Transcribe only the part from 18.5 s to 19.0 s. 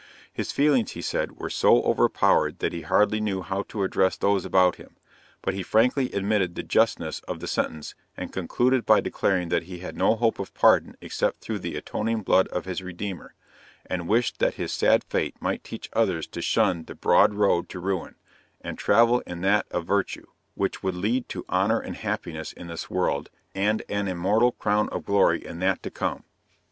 and